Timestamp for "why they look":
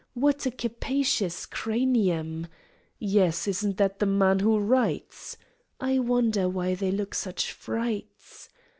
6.49-7.13